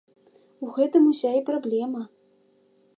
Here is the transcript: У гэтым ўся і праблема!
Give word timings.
У 0.67 0.69
гэтым 0.77 1.03
ўся 1.11 1.31
і 1.41 1.45
праблема! 1.51 2.01